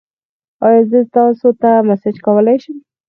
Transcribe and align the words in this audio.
ایا 0.65 0.81
زه 0.91 0.99
تاسو 1.15 1.47
ته 1.61 1.69
میسج 1.87 2.15
کولی 2.25 2.57
شم؟ 2.63 2.77